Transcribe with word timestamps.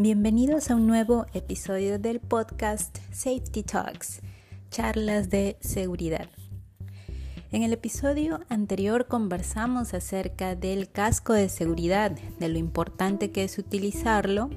Bienvenidos 0.00 0.70
a 0.70 0.76
un 0.76 0.86
nuevo 0.86 1.26
episodio 1.34 1.98
del 1.98 2.20
podcast 2.20 2.98
Safety 3.10 3.64
Talks, 3.64 4.20
charlas 4.70 5.28
de 5.28 5.56
seguridad. 5.58 6.28
En 7.50 7.64
el 7.64 7.72
episodio 7.72 8.38
anterior 8.48 9.08
conversamos 9.08 9.94
acerca 9.94 10.54
del 10.54 10.88
casco 10.88 11.32
de 11.32 11.48
seguridad, 11.48 12.12
de 12.12 12.48
lo 12.48 12.58
importante 12.58 13.32
que 13.32 13.42
es 13.42 13.58
utilizarlo, 13.58 14.50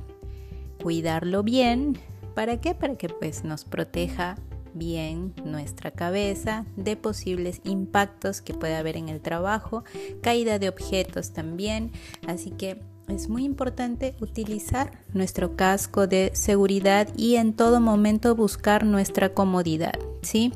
cuidarlo 0.79 1.41
bien, 1.41 1.97
¿para 2.35 2.61
qué? 2.61 2.75
Para 2.75 2.95
que 2.95 3.09
pues 3.09 3.43
nos 3.43 3.65
proteja 3.65 4.37
bien 4.75 5.33
nuestra 5.43 5.89
cabeza 5.89 6.67
de 6.75 6.95
posibles 6.97 7.61
impactos 7.63 8.41
que 8.41 8.53
puede 8.53 8.75
haber 8.75 8.95
en 8.95 9.09
el 9.09 9.21
trabajo, 9.21 9.85
caída 10.21 10.59
de 10.59 10.69
objetos 10.69 11.33
también, 11.33 11.91
así 12.27 12.51
que 12.51 12.90
es 13.15 13.29
muy 13.29 13.43
importante 13.43 14.15
utilizar 14.19 14.91
nuestro 15.13 15.55
casco 15.55 16.07
de 16.07 16.31
seguridad 16.33 17.07
y 17.15 17.35
en 17.35 17.53
todo 17.53 17.79
momento 17.79 18.35
buscar 18.35 18.85
nuestra 18.85 19.33
comodidad, 19.33 19.97
¿sí? 20.21 20.53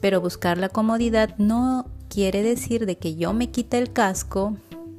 Pero 0.00 0.20
buscar 0.20 0.58
la 0.58 0.68
comodidad 0.68 1.36
no 1.38 1.86
quiere 2.08 2.42
decir 2.42 2.86
de 2.86 2.98
que 2.98 3.16
yo 3.16 3.32
me 3.32 3.50
quite 3.50 3.78
el 3.78 3.92
casco 3.92 4.56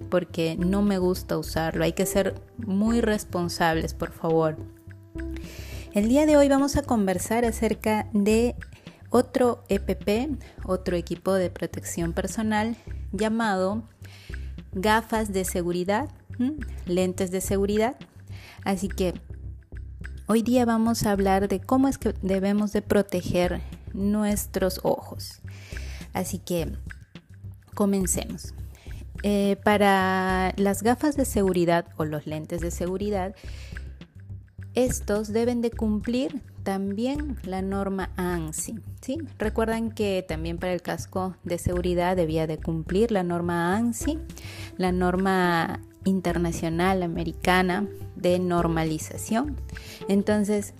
porque 0.10 0.58
no 0.58 0.82
me 0.82 0.98
gusta 0.98 1.38
usarlo. 1.38 1.84
Hay 1.84 1.94
que 1.94 2.06
ser 2.06 2.36
muy 2.58 3.02
responsables, 3.02 3.94
por 3.94 4.12
favor. 4.12 4.58
El 5.94 6.10
día 6.10 6.26
de 6.26 6.38
hoy 6.38 6.50
vamos 6.50 6.76
a 6.76 6.84
conversar 6.84 7.46
acerca 7.46 8.08
de 8.14 8.56
otro 9.10 9.64
EPP, 9.70 10.40
otro 10.66 10.96
equipo 10.96 11.34
de 11.34 11.50
protección 11.50 12.14
personal 12.14 12.76
llamado 13.12 13.84
gafas 14.72 15.34
de 15.34 15.46
seguridad 15.46 16.10
lentes 16.86 17.32
de 17.32 17.42
seguridad. 17.42 17.96
Así 18.64 18.88
que 18.88 19.14
hoy 20.28 20.42
día 20.42 20.66
vamos 20.66 21.06
a 21.06 21.12
hablar 21.12 21.48
de 21.48 21.60
cómo 21.60 21.88
es 21.88 21.98
que 21.98 22.14
debemos 22.22 22.74
de 22.74 22.82
proteger 22.82 23.62
nuestros 23.94 24.80
ojos. 24.84 25.42
Así 26.14 26.40
que 26.40 26.72
comencemos. 27.74 28.54
Eh, 29.24 29.58
para 29.64 30.54
las 30.56 30.82
gafas 30.82 31.18
de 31.18 31.26
seguridad 31.26 31.86
o 31.98 32.06
los 32.06 32.26
lentes 32.26 32.62
de 32.62 32.72
seguridad, 32.72 33.36
estos 34.76 35.34
deben 35.34 35.62
de 35.62 35.72
cumplir 35.72 36.42
también 36.64 37.38
la 37.44 37.62
norma 37.62 38.12
ANSI. 38.16 38.80
¿sí? 39.02 39.18
Recuerdan 39.38 39.92
que 39.92 40.24
también 40.28 40.58
para 40.58 40.74
el 40.74 40.82
casco 40.82 41.36
de 41.44 41.58
seguridad 41.58 42.16
debía 42.16 42.48
de 42.48 42.60
cumplir 42.60 43.12
la 43.12 43.24
norma 43.24 43.76
ANSI, 43.76 44.20
la 44.78 44.92
norma 44.92 45.82
internacional 46.06 47.04
americana 47.04 47.88
de 48.16 48.40
normalización. 48.40 49.58
Entonces, 50.08 50.74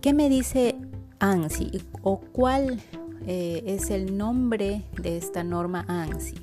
¿qué 0.00 0.12
me 0.12 0.28
dice 0.28 0.76
ANSI 1.18 1.82
o 2.02 2.20
cuál 2.20 2.80
eh, 3.26 3.62
es 3.66 3.90
el 3.90 4.16
nombre 4.16 4.82
de 5.00 5.16
esta 5.16 5.44
norma 5.44 5.84
ANSI 5.88 6.36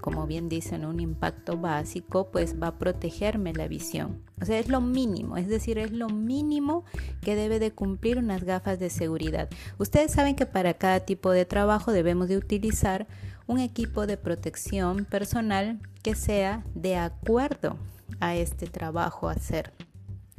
como 0.00 0.26
bien 0.26 0.48
dicen, 0.48 0.84
un 0.84 1.00
impacto 1.00 1.56
básico, 1.56 2.30
pues 2.30 2.60
va 2.60 2.68
a 2.68 2.78
protegerme 2.78 3.52
la 3.52 3.68
visión. 3.68 4.22
O 4.40 4.44
sea, 4.44 4.58
es 4.58 4.68
lo 4.68 4.80
mínimo, 4.80 5.36
es 5.36 5.48
decir, 5.48 5.78
es 5.78 5.90
lo 5.92 6.08
mínimo 6.08 6.84
que 7.20 7.34
debe 7.34 7.58
de 7.58 7.72
cumplir 7.72 8.18
unas 8.18 8.44
gafas 8.44 8.78
de 8.78 8.90
seguridad. 8.90 9.48
Ustedes 9.78 10.12
saben 10.12 10.36
que 10.36 10.46
para 10.46 10.74
cada 10.74 11.00
tipo 11.00 11.30
de 11.30 11.44
trabajo 11.44 11.92
debemos 11.92 12.28
de 12.28 12.36
utilizar 12.36 13.06
un 13.46 13.58
equipo 13.58 14.06
de 14.06 14.16
protección 14.16 15.04
personal 15.04 15.80
que 16.02 16.14
sea 16.14 16.64
de 16.74 16.96
acuerdo 16.96 17.76
a 18.20 18.36
este 18.36 18.66
trabajo 18.66 19.28
a 19.28 19.32
hacer. 19.32 19.72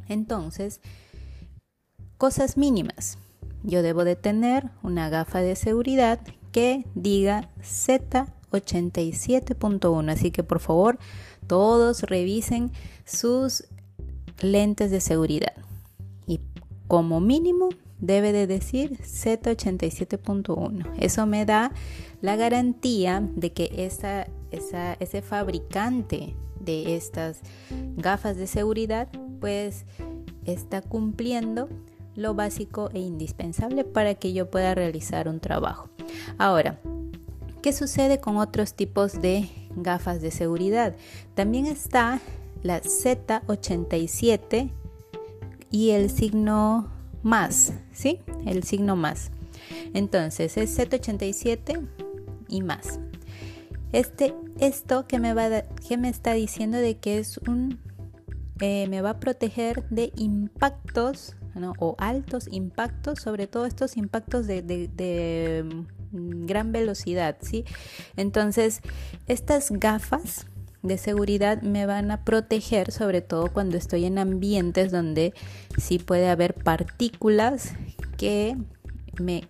Entonces, 0.08 0.80
cosas 2.16 2.56
mínimas. 2.56 3.18
Yo 3.62 3.82
debo 3.82 4.04
de 4.04 4.16
tener 4.16 4.70
una 4.82 5.10
gafa 5.10 5.40
de 5.40 5.56
seguridad 5.56 6.20
que 6.52 6.84
diga 6.94 7.50
Z 7.62 8.26
87.1. 8.50 10.10
Así 10.10 10.30
que 10.30 10.42
por 10.42 10.60
favor, 10.60 10.98
todos 11.46 12.02
revisen 12.02 12.72
sus 13.04 13.64
lentes 14.40 14.90
de 14.90 15.00
seguridad. 15.00 15.54
Y 16.26 16.40
como 16.86 17.20
mínimo 17.20 17.68
debe 17.98 18.32
de 18.32 18.46
decir 18.46 18.98
Z87.1. 18.98 20.86
Eso 20.98 21.26
me 21.26 21.44
da 21.44 21.72
la 22.22 22.36
garantía 22.36 23.22
de 23.36 23.52
que 23.52 23.90
ese 24.50 25.22
fabricante 25.22 26.34
de 26.60 26.96
estas 26.96 27.40
gafas 27.96 28.36
de 28.36 28.46
seguridad 28.46 29.08
pues 29.40 29.86
está 30.44 30.82
cumpliendo 30.82 31.68
lo 32.16 32.34
básico 32.34 32.90
e 32.92 32.98
indispensable 32.98 33.84
para 33.84 34.14
que 34.14 34.32
yo 34.32 34.50
pueda 34.50 34.74
realizar 34.74 35.28
un 35.28 35.40
trabajo. 35.40 35.88
Ahora, 36.38 36.80
¿Qué 37.62 37.72
sucede 37.74 38.20
con 38.20 38.38
otros 38.38 38.72
tipos 38.74 39.20
de 39.20 39.50
gafas 39.76 40.22
de 40.22 40.30
seguridad? 40.30 40.94
También 41.34 41.66
está 41.66 42.20
la 42.62 42.80
Z87 42.80 44.70
y 45.70 45.90
el 45.90 46.08
signo 46.08 46.90
más, 47.22 47.74
¿sí? 47.92 48.20
El 48.46 48.62
signo 48.64 48.96
más. 48.96 49.30
Entonces 49.92 50.56
es 50.56 50.78
Z87 50.78 51.86
y 52.48 52.62
más. 52.62 52.98
Este, 53.92 54.34
esto 54.58 55.06
que 55.06 55.18
me, 55.18 55.34
va 55.34 55.62
que 55.86 55.98
me 55.98 56.08
está 56.08 56.32
diciendo 56.32 56.78
de 56.78 56.96
que 56.96 57.18
es 57.18 57.36
un, 57.46 57.78
eh, 58.60 58.86
me 58.88 59.02
va 59.02 59.10
a 59.10 59.20
proteger 59.20 59.86
de 59.90 60.12
impactos 60.16 61.36
o 61.78 61.94
altos 61.98 62.48
impactos, 62.50 63.20
sobre 63.20 63.46
todo 63.46 63.66
estos 63.66 63.96
impactos 63.96 64.46
de 64.46 64.64
Mm, 66.12 66.46
gran 66.46 66.72
velocidad, 66.72 67.36
¿sí? 67.40 67.64
Entonces, 68.16 68.80
estas 69.28 69.70
gafas 69.70 70.46
de 70.82 70.98
seguridad 70.98 71.62
me 71.62 71.86
van 71.86 72.10
a 72.10 72.24
proteger, 72.24 72.90
sobre 72.90 73.20
todo 73.20 73.52
cuando 73.52 73.76
estoy 73.76 74.06
en 74.06 74.18
ambientes 74.18 74.90
donde 74.90 75.34
sí 75.76 75.98
puede 75.98 76.28
haber 76.28 76.54
partículas 76.54 77.74
que 78.16 78.56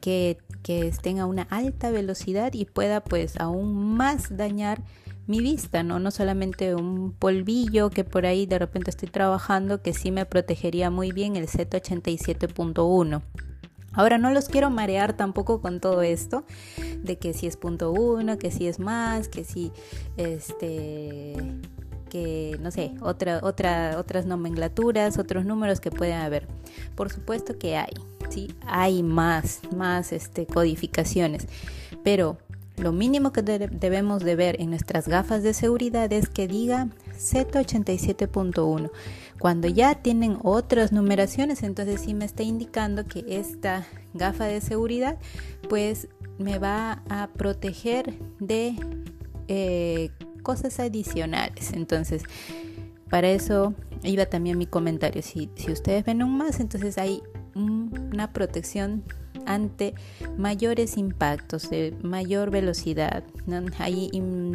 que, 0.01 0.39
que 0.65 0.89
estén 0.89 1.21
a 1.21 1.27
una 1.27 1.43
alta 1.43 1.93
velocidad 1.93 2.53
y 2.55 2.65
pueda 2.65 3.05
pues 3.05 3.39
aún 3.39 3.95
más 3.97 4.37
dañar 4.37 4.83
mi 5.31 5.41
vista, 5.41 5.83
¿no? 5.83 5.99
No 5.99 6.11
solamente 6.11 6.75
un 6.75 7.13
polvillo 7.13 7.89
que 7.89 8.05
por 8.05 8.27
ahí 8.27 8.47
de 8.47 8.59
repente 8.59 8.91
estoy 8.91 9.09
trabajando 9.09 9.81
que 9.81 9.95
sí 9.95 10.11
me 10.11 10.27
protegería 10.27 10.91
muy 10.91 11.13
bien 11.13 11.37
el 11.37 11.47
Z87.1. 11.47 13.23
Ahora 13.93 14.19
no 14.19 14.31
los 14.31 14.49
quiero 14.49 14.71
marear 14.71 15.17
tampoco 15.17 15.61
con 15.61 15.81
todo 15.81 16.03
esto 16.03 16.45
de 17.03 17.19
que 17.19 17.33
si 17.33 17.47
es 17.47 17.57
punto 17.57 17.91
uno, 17.93 18.39
que 18.39 18.51
si 18.51 18.67
es 18.67 18.79
más, 18.79 19.29
que 19.29 19.45
si 19.45 19.73
este 20.17 21.35
que 22.11 22.59
no 22.61 22.73
sé, 22.73 22.93
otra, 23.01 23.39
otra, 23.43 23.97
otras 23.97 24.27
nomenclaturas, 24.27 25.17
otros 25.17 25.45
números 25.45 25.81
que 25.81 25.93
pueden 25.93 26.17
haber. 26.17 26.49
Por 26.97 27.09
supuesto 27.11 27.57
que 27.57 27.77
hay, 27.77 27.93
sí, 28.29 28.53
hay 28.67 29.05
más, 29.05 29.61
más 29.77 30.13
este, 30.13 30.45
codificaciones, 30.45 31.47
pero 32.03 32.37
lo 32.81 32.93
mínimo 32.93 33.33
que 33.33 33.43
debemos 33.43 34.23
de 34.23 34.37
ver 34.37 34.61
en 34.61 34.71
nuestras 34.71 35.07
gafas 35.07 35.43
de 35.43 35.55
seguridad 35.55 36.13
es 36.13 36.29
que 36.29 36.49
diga 36.49 36.89
Z87.1. 37.17 38.91
Cuando 39.39 39.69
ya 39.69 39.95
tienen 39.95 40.39
otras 40.43 40.93
numeraciones, 40.93 41.63
entonces 41.63 42.01
sí 42.03 42.15
me 42.15 42.25
está 42.25 42.43
indicando 42.43 43.07
que 43.07 43.25
esta 43.29 43.87
gafa 44.15 44.45
de 44.45 44.61
seguridad 44.61 45.19
pues 45.69 46.09
me 46.39 46.59
va 46.59 47.03
a 47.09 47.29
proteger 47.29 48.19
de 48.39 48.75
eh, 49.49 50.11
cosas 50.43 50.81
adicionales. 50.81 51.73
Entonces, 51.73 52.23
para 53.09 53.29
eso 53.31 53.75
iba 54.03 54.27
también 54.27 54.59
mi 54.59 54.67
comentario. 54.67 55.23
Si, 55.23 55.51
si 55.55 55.71
ustedes 55.71 56.05
ven 56.05 56.23
un 56.23 56.37
más, 56.37 56.61
entonces 56.61 56.99
hay 56.99 57.23
una 57.55 58.33
protección 58.33 59.05
ante 59.55 59.95
mayores 60.37 60.97
impactos 60.97 61.71
de 61.71 61.95
mayor 62.03 62.51
velocidad. 62.51 63.25
Hay 63.79 64.11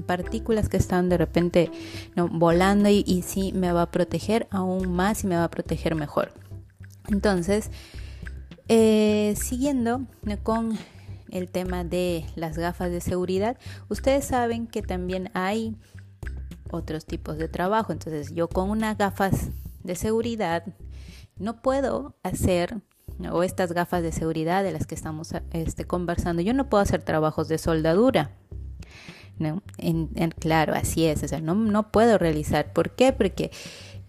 partículas 0.05 0.69
que 0.69 0.77
están 0.77 1.09
de 1.09 1.17
repente 1.17 1.71
volando 2.15 2.89
y, 2.89 3.03
y 3.05 3.21
sí 3.21 3.51
me 3.53 3.71
va 3.71 3.83
a 3.83 3.91
proteger 3.91 4.47
aún 4.51 4.91
más 4.91 5.23
y 5.23 5.27
me 5.27 5.35
va 5.35 5.45
a 5.45 5.51
proteger 5.51 5.95
mejor. 5.95 6.31
Entonces, 7.07 7.71
eh, 8.67 9.35
siguiendo 9.37 10.07
con 10.43 10.77
el 11.29 11.49
tema 11.49 11.83
de 11.83 12.25
las 12.35 12.57
gafas 12.57 12.89
de 12.89 13.01
seguridad, 13.01 13.57
ustedes 13.89 14.25
saben 14.25 14.67
que 14.67 14.81
también 14.81 15.29
hay 15.33 15.75
otros 16.71 17.05
tipos 17.05 17.37
de 17.37 17.47
trabajo. 17.47 17.91
Entonces, 17.91 18.33
yo 18.33 18.47
con 18.47 18.69
unas 18.69 18.97
gafas 18.97 19.49
de 19.83 19.95
seguridad 19.95 20.63
no 21.37 21.61
puedo 21.61 22.15
hacer 22.23 22.81
o 23.31 23.43
estas 23.43 23.71
gafas 23.71 24.03
de 24.03 24.11
seguridad 24.11 24.63
de 24.63 24.71
las 24.71 24.87
que 24.87 24.95
estamos 24.95 25.33
este, 25.51 25.85
conversando, 25.85 26.41
yo 26.41 26.53
no 26.53 26.69
puedo 26.69 26.81
hacer 26.83 27.03
trabajos 27.03 27.47
de 27.47 27.57
soldadura. 27.57 28.31
¿no? 29.37 29.61
En, 29.77 30.07
claro, 30.39 30.73
así 30.73 31.05
es, 31.05 31.23
o 31.23 31.27
sea, 31.27 31.41
no, 31.41 31.55
no 31.55 31.91
puedo 31.91 32.17
realizar. 32.17 32.71
¿Por 32.73 32.91
qué? 32.91 33.11
Porque 33.13 33.51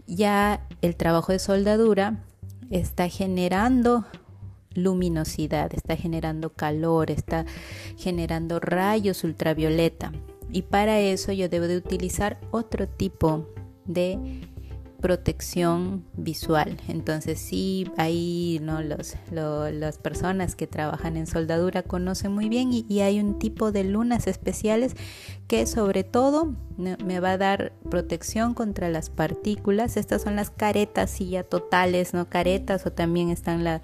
ya 0.07 0.67
el 0.83 0.97
trabajo 0.97 1.33
de 1.33 1.39
soldadura 1.39 2.25
está 2.71 3.09
generando 3.09 4.05
luminosidad, 4.75 5.73
está 5.75 5.97
generando 5.97 6.51
calor, 6.51 7.11
está 7.11 7.47
generando 7.97 8.61
rayos 8.61 9.25
ultravioleta. 9.25 10.13
Y 10.53 10.63
para 10.63 11.01
eso 11.01 11.33
yo 11.33 11.49
debo 11.49 11.67
de 11.67 11.77
utilizar 11.77 12.39
otro 12.51 12.89
tipo 12.89 13.49
de 13.85 14.47
protección 15.01 16.05
visual. 16.15 16.81
Entonces 16.89 17.39
sí, 17.39 17.91
ahí 17.97 18.59
¿no? 18.63 18.83
Los, 18.83 19.15
las 19.31 19.99
personas 19.99 20.57
que 20.57 20.67
trabajan 20.67 21.17
en 21.17 21.27
soldadura 21.27 21.83
conocen 21.83 22.33
muy 22.33 22.49
bien 22.49 22.71
y, 22.73 23.01
hay 23.01 23.21
un 23.21 23.39
tipo 23.39 23.73
de 23.73 23.85
lunas 23.85 24.27
especiales 24.27 24.97
que 25.47 25.67
sobre 25.67 26.03
todo 26.03 26.55
me 26.77 27.21
va 27.21 27.33
a 27.33 27.39
dar 27.39 27.73
protección 27.91 28.55
contra 28.55 28.89
las 28.89 29.11
partículas. 29.11 29.97
Estas 29.97 30.23
son 30.23 30.37
las 30.37 30.51
caretas 30.51 31.21
y 31.21 31.31
ya 31.31 31.45
totales, 31.45 32.15
¿no? 32.15 32.29
Caretas 32.29 32.87
o 32.87 32.93
también 32.93 33.31
están 33.31 33.65
las 33.65 33.81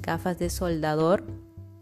gafas 0.00 0.38
de 0.38 0.48
soldador 0.48 1.24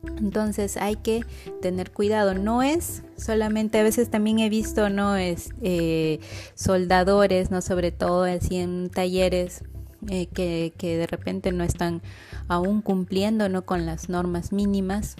entonces 0.02 0.76
hay 0.76 0.96
que 0.96 1.24
tener 1.60 1.90
cuidado. 1.90 2.34
No 2.34 2.62
es 2.62 3.02
solamente, 3.16 3.78
a 3.78 3.82
veces 3.82 4.10
también 4.10 4.38
he 4.38 4.48
visto, 4.48 4.88
no 4.88 5.16
es 5.16 5.50
eh, 5.62 6.20
soldadores, 6.54 7.50
no 7.50 7.60
sobre 7.60 7.92
todo 7.92 8.24
así 8.24 8.56
en 8.56 8.90
talleres 8.90 9.64
eh, 10.08 10.26
que, 10.26 10.72
que, 10.78 10.96
de 10.96 11.06
repente 11.06 11.52
no 11.52 11.64
están 11.64 12.02
aún 12.48 12.80
cumpliendo 12.80 13.48
no 13.48 13.64
con 13.64 13.86
las 13.86 14.08
normas 14.08 14.52
mínimas. 14.52 15.16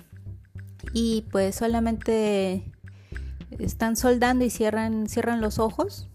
Y 0.94 1.26
pues 1.30 1.56
solamente 1.56 2.72
están 3.58 3.96
soldando 3.96 4.44
y 4.44 4.50
cierran 4.50 5.08
cierran 5.08 5.40
los 5.40 5.58
ojos, 5.58 6.08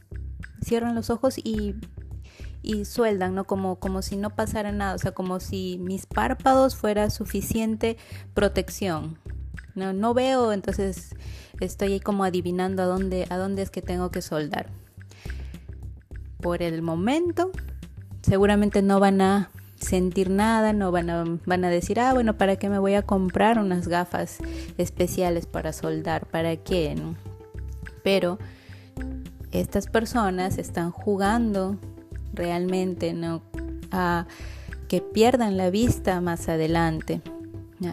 cierran 0.62 0.96
los 0.96 1.10
ojos 1.10 1.38
y 1.38 1.76
y 2.66 2.86
sueldan, 2.86 3.36
¿no? 3.36 3.46
Como, 3.46 3.76
como 3.78 4.02
si 4.02 4.18
no 4.18 4.32
pasara 4.32 4.72
nada, 4.72 4.96
o 4.96 4.98
sea, 4.98 5.12
como 5.12 5.40
si 5.40 5.78
mis 5.80 6.06
párpados 6.08 6.76
fuera 6.76 7.10
suficiente 7.10 7.98
protección. 8.34 9.20
No, 9.76 9.94
no 9.94 10.14
veo, 10.14 10.52
entonces 10.52 11.16
estoy 11.60 11.94
ahí 11.94 12.00
como 12.00 12.24
adivinando 12.24 12.82
a 12.82 12.86
dónde, 12.86 13.28
a 13.30 13.38
dónde 13.38 13.62
es 13.62 13.70
que 13.70 13.82
tengo 13.82 14.10
que 14.10 14.22
soldar. 14.22 14.70
Por 16.42 16.64
el 16.64 16.82
momento, 16.82 17.52
seguramente 18.22 18.82
no 18.82 19.00
van 19.00 19.22
a 19.22 19.52
sentir 19.76 20.30
nada, 20.30 20.74
no 20.74 20.92
van 20.92 21.10
a, 21.10 21.24
van 21.46 21.66
a 21.66 21.70
decir, 21.70 22.00
ah, 22.00 22.14
bueno, 22.14 22.38
¿para 22.38 22.56
qué 22.56 22.70
me 22.70 22.80
voy 22.80 22.96
a 22.96 23.04
comprar 23.04 23.60
unas 23.60 23.88
gafas 23.88 24.38
especiales 24.78 25.46
para 25.46 25.74
soldar? 25.74 26.26
¿Para 26.26 26.56
qué? 26.56 26.96
Pero 28.04 28.40
estas 29.52 29.88
personas 29.88 30.58
están 30.58 30.92
jugando 30.92 31.78
realmente, 32.36 33.14
¿no? 33.14 33.42
A 33.92 34.28
que 34.88 35.02
pierdan 35.02 35.58
la 35.58 35.70
vista 35.70 36.22
más 36.22 36.48
adelante. 36.48 37.22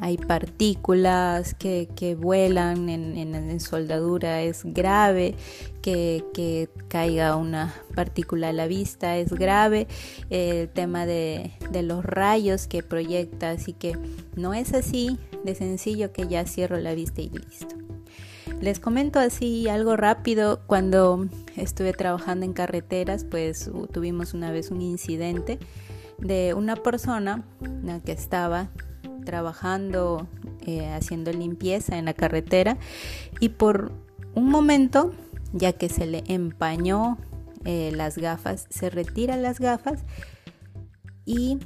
Hay 0.01 0.17
partículas 0.17 1.55
que, 1.55 1.89
que 1.97 2.15
vuelan 2.15 2.89
en, 2.89 3.17
en, 3.17 3.61
soldadura, 3.61 4.41
es 4.43 4.63
grave 4.65 5.35
que, 5.83 6.25
que, 6.33 6.69
caiga 6.87 7.35
una 7.35 7.75
partícula 7.95 8.51
a 8.51 8.53
la 8.53 8.69
vista, 8.69 9.17
es 9.17 9.33
grave 9.33 9.89
el 10.31 10.69
tema 10.69 11.05
de, 11.05 11.51
de 11.71 11.83
los 11.83 12.05
rayos 12.05 12.69
que 12.69 12.85
proyecta, 12.85 13.51
así 13.51 13.73
que 13.73 13.99
no 14.37 14.55
es 14.55 14.73
así 14.73 15.19
de 15.43 15.57
sencillo 15.57 16.13
que 16.13 16.29
ya 16.29 16.47
cierro 16.47 16.79
la 16.79 16.95
vista 16.95 17.21
y 17.21 17.31
listo. 17.31 17.82
Les 18.63 18.79
comento 18.79 19.19
así 19.19 19.69
algo 19.69 19.97
rápido, 19.97 20.61
cuando 20.69 21.27
estuve 21.57 21.93
trabajando 21.93 22.47
en 22.47 22.53
carreteras, 22.53 23.25
pues 23.25 23.69
tuvimos 23.91 24.35
una 24.35 24.53
vez 24.53 24.71
un 24.71 24.81
incidente 24.81 25.59
de 26.19 26.55
una 26.55 26.77
persona 26.77 27.43
que 28.05 28.13
estaba 28.13 28.69
trabajando 29.25 30.29
eh, 30.65 30.89
haciendo 30.91 31.33
limpieza 31.33 31.99
en 31.99 32.05
la 32.05 32.15
carretera 32.15 32.79
y 33.41 33.49
por 33.49 33.91
un 34.37 34.49
momento, 34.49 35.13
ya 35.53 35.73
que 35.73 35.89
se 35.89 36.07
le 36.07 36.23
empañó 36.29 37.19
eh, 37.65 37.91
las 37.93 38.17
gafas, 38.17 38.69
se 38.71 38.91
retira 38.91 39.37
las 39.37 39.59
gafas 39.59 40.05
y 41.25 41.59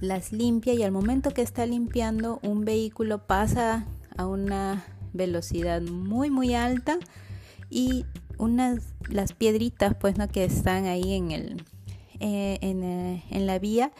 las 0.00 0.32
limpia 0.32 0.74
y 0.74 0.82
al 0.82 0.90
momento 0.90 1.30
que 1.30 1.42
está 1.42 1.64
limpiando 1.64 2.40
un 2.42 2.64
vehículo 2.64 3.24
pasa 3.24 3.86
a 4.16 4.26
una 4.26 4.84
velocidad 5.12 5.82
muy 5.82 6.30
muy 6.30 6.54
alta 6.54 6.98
y 7.70 8.04
unas 8.38 8.94
las 9.08 9.32
piedritas 9.32 9.94
pues 9.94 10.18
no 10.18 10.28
que 10.28 10.44
están 10.44 10.86
ahí 10.86 11.14
en 11.14 11.30
el 11.30 11.62
eh, 12.20 12.58
eh, 12.60 13.22
en, 13.30 13.46
la 13.46 13.58
vía 13.58 13.92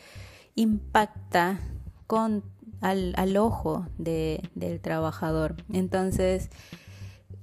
impacta 0.55 1.61
con 2.07 2.45
al, 2.81 3.15
al 3.17 3.37
ojo 3.37 3.87
de, 3.99 4.49
del 4.55 4.81
trabajador. 4.81 5.57
Entonces 5.73 6.51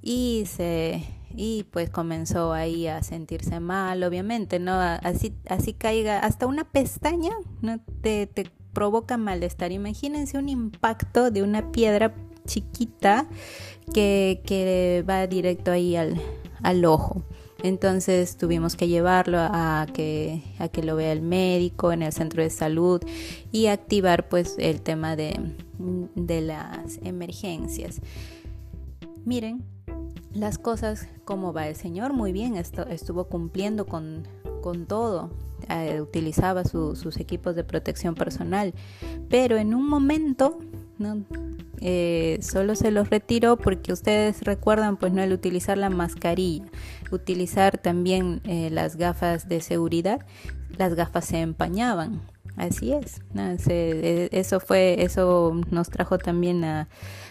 y 0.02 0.44
se 0.46 1.04
y 1.36 1.64
pues 1.70 1.90
comenzó 1.90 2.52
ahí 2.52 2.86
a 2.86 3.02
sentirse 3.02 3.60
mal 3.60 4.02
obviamente 4.02 4.58
no 4.58 4.72
así 4.72 5.32
así 5.48 5.74
caiga 5.74 6.18
hasta 6.18 6.46
una 6.46 6.64
pestaña 6.64 7.30
no 7.60 7.78
te, 8.00 8.26
te 8.26 8.50
provoca 8.72 9.16
malestar. 9.16 9.72
Imagínense 9.72 10.38
un 10.38 10.48
impacto 10.48 11.30
de 11.30 11.42
una 11.42 11.72
piedra 11.72 12.14
chiquita 12.50 13.28
que, 13.94 15.04
va 15.08 15.26
directo 15.26 15.70
ahí 15.70 15.96
al, 15.96 16.84
ojo. 16.84 17.22
Entonces 17.62 18.36
tuvimos 18.36 18.74
que 18.74 18.88
llevarlo 18.88 19.38
a 19.38 19.86
que, 19.92 20.42
a 20.58 20.68
que 20.68 20.82
lo 20.82 20.96
vea 20.96 21.12
el 21.12 21.20
médico 21.20 21.92
en 21.92 22.02
el 22.02 22.12
centro 22.12 22.42
de 22.42 22.50
salud 22.50 23.02
y 23.52 23.66
activar 23.66 24.28
pues 24.28 24.56
el 24.58 24.80
tema 24.80 25.14
de, 25.14 25.38
de 26.14 26.40
las 26.40 26.98
emergencias. 27.02 28.00
Miren 29.26 29.62
las 30.32 30.58
cosas 30.58 31.08
como 31.24 31.52
va 31.52 31.68
el 31.68 31.76
Señor, 31.76 32.12
muy 32.12 32.32
bien, 32.32 32.56
estuvo 32.56 33.24
cumpliendo 33.24 33.86
con, 33.86 34.26
con 34.62 34.86
todo, 34.86 35.30
eh, 35.68 36.00
utilizaba 36.00 36.64
sus 36.64 37.16
equipos 37.18 37.54
de 37.56 37.64
protección 37.64 38.14
personal, 38.14 38.72
pero 39.28 39.56
en 39.56 39.74
un 39.74 39.88
momento 39.88 40.58
¿no? 41.00 41.24
Eh, 41.80 42.38
solo 42.42 42.76
se 42.76 42.90
los 42.90 43.08
retiró 43.08 43.56
porque 43.56 43.92
ustedes 43.92 44.42
recuerdan 44.42 44.98
pues 44.98 45.12
no 45.12 45.22
el 45.22 45.32
utilizar 45.32 45.78
la 45.78 45.90
mascarilla, 45.90 46.66
utilizar 47.10 47.78
también 47.78 48.42
eh, 48.44 48.68
las 48.70 48.96
gafas 48.96 49.48
de 49.48 49.60
seguridad, 49.62 50.24
las 50.76 50.94
gafas 50.94 51.24
se 51.24 51.40
empañaban. 51.40 52.20
Así 52.56 52.92
es, 52.92 53.22
e, 53.68 54.28
eso 54.32 54.60
fue, 54.60 55.02
eso 55.02 55.58
nos 55.70 55.88
trajo 55.88 56.18
también 56.18 56.62
a 56.64 56.88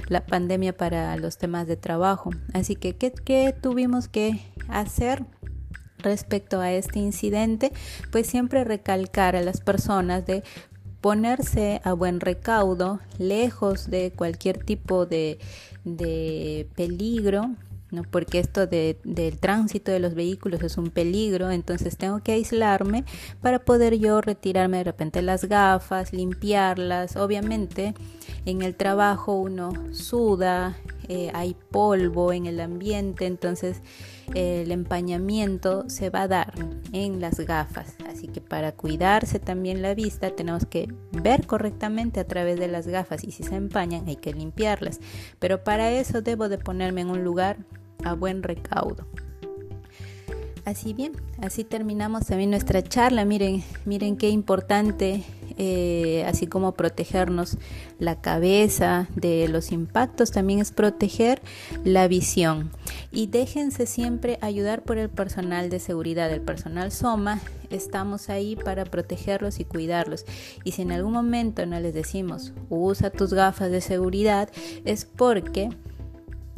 la 0.08 0.26
pandemia 0.26 0.76
para 0.76 1.16
los 1.18 1.38
temas 1.38 1.68
de 1.68 1.76
trabajo. 1.76 2.32
Así 2.54 2.76
que, 2.76 2.96
¿qué, 2.96 3.12
qué 3.12 3.54
tuvimos 3.62 4.08
que 4.08 4.40
hacer? 4.70 5.24
respecto 6.02 6.60
a 6.62 6.72
este 6.72 7.00
incidente, 7.00 7.72
pues 8.12 8.28
siempre 8.28 8.64
recalcar 8.64 9.36
a 9.36 9.42
las 9.42 9.62
personas 9.62 10.26
de 10.26 10.44
ponerse 11.02 11.82
a 11.84 11.94
buen 11.94 12.20
recaudo, 12.20 13.00
lejos 13.18 13.90
de 13.90 14.12
cualquier 14.16 14.64
tipo 14.64 15.06
de, 15.06 15.40
de 15.86 16.68
peligro, 16.76 17.52
¿no? 17.92 18.04
porque 18.04 18.40
esto 18.40 18.68
de, 18.68 18.98
del 19.04 19.40
tránsito 19.40 19.92
de 19.92 20.00
los 20.00 20.14
vehículos 20.14 20.62
es 20.62 20.78
un 20.78 20.90
peligro, 20.90 21.50
entonces 21.52 21.98
tengo 21.98 22.20
que 22.22 22.34
aislarme 22.34 23.04
para 23.42 23.60
poder 23.60 23.98
yo 23.98 24.22
retirarme 24.22 24.78
de 24.78 24.84
repente 24.84 25.22
las 25.22 25.46
gafas, 25.46 26.14
limpiarlas, 26.14 27.16
obviamente 27.16 27.94
en 28.46 28.62
el 28.62 28.76
trabajo 28.76 29.36
uno 29.36 29.72
suda, 29.92 30.78
eh, 31.08 31.32
hay 31.34 31.56
polvo 31.72 32.34
en 32.34 32.46
el 32.46 32.60
ambiente, 32.60 33.26
entonces 33.26 33.82
eh, 34.36 34.62
el 34.64 34.72
empañamiento 34.72 35.90
se 35.90 36.10
va 36.10 36.24
a 36.24 36.28
dar 36.28 36.54
en 36.92 37.20
las 37.20 37.40
gafas. 37.40 37.96
Así 38.08 38.28
que 38.28 38.42
para 38.42 38.72
cuidarse 38.72 39.40
también 39.40 39.82
la 39.82 39.96
vista 39.96 40.36
tenemos 40.36 40.66
que 40.66 40.88
ver 41.12 41.48
correctamente 41.48 42.20
a 42.20 42.28
través 42.28 42.60
de 42.60 42.68
las 42.68 42.88
gafas 42.88 43.24
y 43.24 43.32
si 43.32 43.44
se 43.44 43.56
empañan 43.56 44.08
hay 44.08 44.18
que 44.18 44.34
limpiarlas. 44.34 45.00
Pero 45.40 45.64
para 45.64 45.92
eso 45.92 46.22
debo 46.22 46.48
de 46.48 46.58
ponerme 46.58 47.02
en 47.02 47.10
un 47.10 47.24
lugar 47.24 47.58
a 48.04 48.14
buen 48.14 48.44
recaudo. 48.44 49.06
Así 50.66 50.94
bien, 50.94 51.14
así 51.42 51.64
terminamos 51.64 52.28
también 52.28 52.52
nuestra 52.52 52.84
charla. 52.84 53.26
Miren, 53.26 53.64
miren 53.86 54.18
qué 54.18 54.30
importante 54.30 55.24
eh, 55.62 56.24
así 56.26 56.48
como 56.48 56.72
protegernos 56.72 57.58
la 58.00 58.22
cabeza 58.22 59.10
de 59.14 59.50
los 59.50 59.74
impactos, 59.74 60.32
también 60.32 60.60
es 60.60 60.72
proteger 60.72 61.42
la 61.84 62.08
visión. 62.08 62.72
Y 63.12 63.28
déjense 63.28 63.86
siempre 63.86 64.40
ayudar 64.42 64.84
por 64.84 64.98
el 64.98 65.10
personal 65.10 65.70
de 65.70 65.80
seguridad, 65.80 66.32
el 66.32 66.40
personal 66.40 66.94
SOMA. 66.94 67.42
Estamos 67.70 68.30
ahí 68.30 68.56
para 68.56 68.86
protegerlos 68.86 69.60
y 69.60 69.66
cuidarlos. 69.66 70.24
Y 70.64 70.72
si 70.72 70.84
en 70.84 70.94
algún 70.94 71.12
momento 71.12 71.66
no 71.66 71.78
les 71.78 71.94
decimos, 71.94 72.54
usa 72.70 73.10
tus 73.10 73.34
gafas 73.34 73.70
de 73.70 73.82
seguridad, 73.82 74.50
es 74.86 75.04
porque 75.04 75.70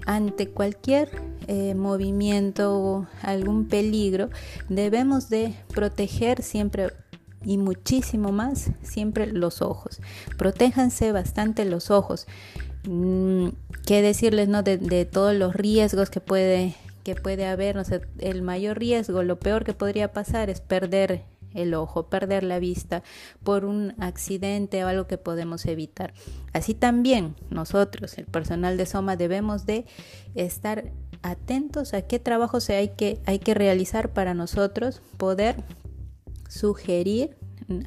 ante 0.06 0.50
cualquier 0.50 1.10
eh, 1.48 1.74
movimiento 1.74 2.78
o 2.78 3.08
algún 3.24 3.68
peligro, 3.68 4.30
debemos 4.70 5.30
de 5.30 5.56
proteger 5.74 6.44
siempre 6.44 6.90
y 7.44 7.58
muchísimo 7.58 8.32
más 8.32 8.72
siempre 8.82 9.28
los 9.28 9.62
ojos. 9.62 10.00
Protéjanse 10.38 11.12
bastante 11.12 11.66
los 11.66 11.92
ojos. 11.92 12.28
Mm, 12.88 13.50
¿Qué 13.86 14.02
decirles 14.02 14.48
no? 14.48 14.64
De, 14.64 15.06
todos 15.06 15.36
los 15.36 15.54
riesgos 15.56 16.10
que 16.10 16.22
puede, 16.22 16.76
que 17.04 17.16
puede 17.16 17.46
haber? 17.48 17.76
No 17.76 17.84
el 18.20 18.42
mayor 18.42 18.80
riesgo, 18.80 19.24
lo 19.24 19.40
peor 19.40 19.64
que 19.64 19.74
podría 19.74 20.12
pasar 20.12 20.50
es 20.50 20.62
perder 20.62 21.24
el 21.54 21.74
ojo, 21.74 22.04
perder 22.04 22.44
la 22.44 22.60
vista 22.60 23.04
por 23.44 23.66
un 23.66 23.94
accidente 24.00 24.84
o 24.84 24.88
algo 24.88 25.08
que 25.08 25.18
podemos 25.18 25.66
evitar. 25.66 26.14
Así 26.54 26.74
también 26.74 27.36
nosotros, 27.50 28.18
el 28.18 28.26
personal 28.26 28.78
de 28.78 28.86
Soma, 28.86 29.16
debemos 29.16 29.66
de 29.66 29.86
estar 30.36 30.92
atentos 31.24 31.94
a 31.94 32.02
qué 32.04 32.20
trabajos 32.20 32.70
hay 32.70 32.90
que, 32.90 33.20
hay 33.26 33.40
que 33.40 33.54
realizar 33.54 34.10
para 34.10 34.34
nosotros 34.34 35.02
poder 35.18 35.58
sugerir 36.52 37.38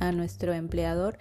a 0.00 0.12
nuestro 0.12 0.54
empleador 0.54 1.18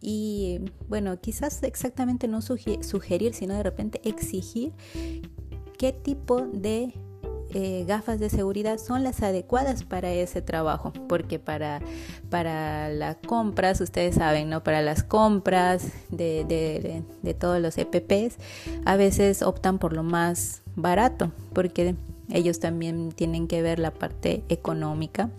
y 0.00 0.60
bueno, 0.88 1.20
quizás 1.20 1.62
exactamente 1.62 2.26
no 2.26 2.40
sugerir, 2.42 3.34
sino 3.34 3.54
de 3.54 3.62
repente 3.62 4.00
exigir 4.04 4.72
qué 5.78 5.92
tipo 5.92 6.40
de 6.40 6.94
eh, 7.52 7.84
gafas 7.86 8.18
de 8.18 8.30
seguridad 8.30 8.78
son 8.78 9.04
las 9.04 9.22
adecuadas 9.22 9.84
para 9.84 10.12
ese 10.12 10.40
trabajo, 10.40 10.92
porque 11.08 11.38
para, 11.38 11.80
para 12.30 12.88
las 12.88 13.16
compras, 13.26 13.80
ustedes 13.80 14.14
saben, 14.14 14.48
¿no? 14.48 14.62
Para 14.62 14.82
las 14.82 15.02
compras 15.02 15.86
de, 16.10 16.44
de, 16.44 17.02
de 17.22 17.34
todos 17.34 17.60
los 17.60 17.76
EPPs, 17.76 18.36
a 18.84 18.96
veces 18.96 19.42
optan 19.42 19.78
por 19.78 19.92
lo 19.92 20.02
más 20.02 20.62
barato, 20.76 21.32
porque 21.52 21.94
ellos 22.30 22.60
también 22.60 23.10
tienen 23.12 23.48
que 23.48 23.62
ver 23.62 23.80
la 23.80 23.92
parte 23.92 24.44
económica. 24.48 25.30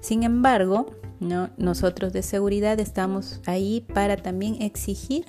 Sin 0.00 0.22
embargo, 0.22 0.86
¿no? 1.20 1.50
nosotros 1.58 2.12
de 2.12 2.22
seguridad 2.22 2.80
estamos 2.80 3.40
ahí 3.46 3.84
para 3.92 4.16
también 4.16 4.62
exigir 4.62 5.24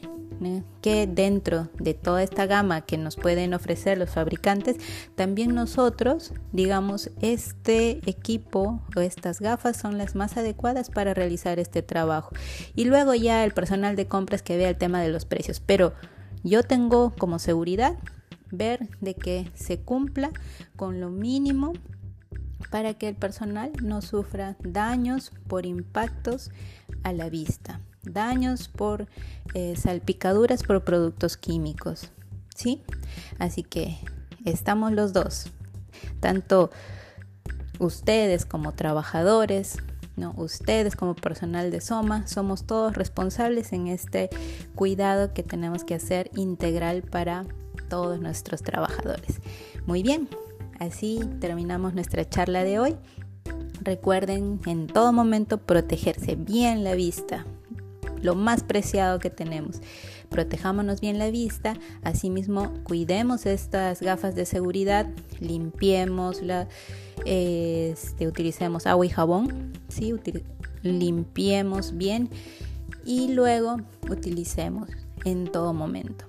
que 0.81 1.07
dentro 1.07 1.69
de 1.77 1.93
toda 1.93 2.23
esta 2.23 2.45
gama 2.47 2.81
que 2.81 2.97
nos 2.97 3.15
pueden 3.15 3.53
ofrecer 3.53 3.97
los 3.97 4.09
fabricantes, 4.09 4.77
también 5.15 5.53
nosotros, 5.53 6.33
digamos, 6.51 7.11
este 7.21 7.99
equipo 8.09 8.81
o 8.95 9.01
estas 9.01 9.39
gafas 9.39 9.77
son 9.77 9.97
las 9.97 10.15
más 10.15 10.37
adecuadas 10.37 10.89
para 10.89 11.13
realizar 11.13 11.59
este 11.59 11.83
trabajo. 11.83 12.31
Y 12.75 12.85
luego 12.85 13.13
ya 13.13 13.43
el 13.43 13.51
personal 13.51 13.95
de 13.95 14.07
compras 14.07 14.41
que 14.41 14.57
vea 14.57 14.69
el 14.69 14.77
tema 14.77 15.01
de 15.01 15.09
los 15.09 15.25
precios. 15.25 15.59
Pero 15.59 15.93
yo 16.43 16.63
tengo 16.63 17.13
como 17.17 17.37
seguridad 17.37 17.97
ver 18.51 18.89
de 18.99 19.13
que 19.13 19.49
se 19.53 19.79
cumpla 19.79 20.31
con 20.75 20.99
lo 20.99 21.09
mínimo 21.09 21.73
para 22.69 22.93
que 22.93 23.09
el 23.09 23.15
personal 23.15 23.71
no 23.81 24.01
sufra 24.01 24.55
daños 24.63 25.31
por 25.47 25.65
impactos 25.65 26.51
a 27.03 27.13
la 27.13 27.29
vista, 27.29 27.81
daños 28.03 28.67
por 28.67 29.07
eh, 29.53 29.75
salpicaduras 29.75 30.63
por 30.63 30.83
productos 30.83 31.37
químicos. 31.37 32.11
¿Sí? 32.55 32.83
Así 33.39 33.63
que 33.63 33.97
estamos 34.45 34.91
los 34.91 35.13
dos, 35.13 35.47
tanto 36.19 36.69
ustedes 37.79 38.45
como 38.45 38.73
trabajadores, 38.73 39.77
¿no? 40.15 40.33
ustedes 40.37 40.95
como 40.95 41.15
personal 41.15 41.71
de 41.71 41.81
Soma, 41.81 42.27
somos 42.27 42.65
todos 42.65 42.95
responsables 42.95 43.73
en 43.73 43.87
este 43.87 44.29
cuidado 44.75 45.33
que 45.33 45.43
tenemos 45.43 45.83
que 45.83 45.95
hacer 45.95 46.29
integral 46.35 47.01
para 47.01 47.45
todos 47.89 48.19
nuestros 48.19 48.61
trabajadores. 48.61 49.41
Muy 49.85 50.03
bien, 50.03 50.29
Así 50.81 51.19
terminamos 51.39 51.93
nuestra 51.93 52.27
charla 52.27 52.63
de 52.63 52.79
hoy. 52.79 52.95
Recuerden 53.83 54.59
en 54.65 54.87
todo 54.87 55.13
momento 55.13 55.59
protegerse 55.59 56.33
bien 56.33 56.83
la 56.83 56.95
vista, 56.95 57.45
lo 58.23 58.33
más 58.33 58.63
preciado 58.63 59.19
que 59.19 59.29
tenemos. 59.29 59.79
Protejámonos 60.29 60.99
bien 60.99 61.19
la 61.19 61.29
vista, 61.29 61.75
asimismo 62.01 62.73
cuidemos 62.83 63.45
estas 63.45 64.01
gafas 64.01 64.33
de 64.33 64.47
seguridad, 64.47 65.05
limpiémosla, 65.39 66.67
este, 67.25 68.27
utilicemos 68.27 68.87
agua 68.87 69.05
y 69.05 69.09
jabón, 69.09 69.73
limpiemos 70.81 71.95
bien 71.95 72.27
y 73.05 73.27
luego 73.27 73.77
utilicemos 74.09 74.89
en 75.25 75.45
todo 75.45 75.73
momento. 75.73 76.25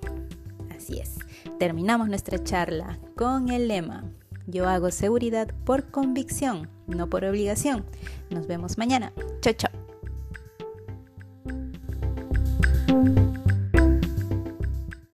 Así 0.77 0.99
es, 0.99 1.15
terminamos 1.59 2.09
nuestra 2.09 2.45
charla 2.45 2.99
con 3.17 3.49
el 3.49 3.69
lema 3.69 4.05
yo 4.47 4.69
hago 4.69 4.91
seguridad 4.91 5.49
por 5.65 5.91
convicción, 5.91 6.69
no 6.87 7.09
por 7.09 7.25
obligación. 7.25 7.85
Nos 8.31 8.47
vemos 8.47 8.79
mañana. 8.79 9.13
Chao, 9.41 9.55
chao. 9.55 9.82